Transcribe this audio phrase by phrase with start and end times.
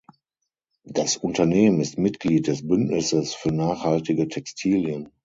[0.83, 5.11] Das Unternehmen ist Mitglied des Bündnisses für Nachhaltige Textilien.